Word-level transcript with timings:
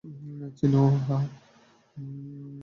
চিনো, 0.57 0.83
হ্যাঁ। 1.07 1.25